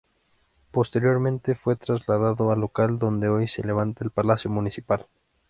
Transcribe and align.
Posteriormente 0.71 1.53
fue 1.53 1.75
trasladado 1.75 2.49
al 2.51 2.59
local 2.59 2.97
donde 2.97 3.29
hoy 3.29 3.47
se 3.47 3.61
levanta 3.61 4.03
el 4.03 4.09
Palacio 4.09 4.49
Municipal. 4.49 5.05